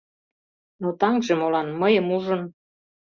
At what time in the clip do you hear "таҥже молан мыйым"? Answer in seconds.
0.99-2.07